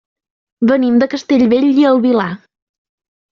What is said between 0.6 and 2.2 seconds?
Venim de Castellbell i el